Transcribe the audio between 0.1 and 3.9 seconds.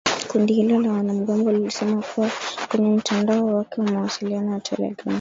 Kundi hilo la wanamgambo lilisema kwenye mtandao wake wa